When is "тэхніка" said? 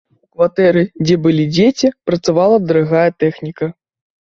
3.27-3.73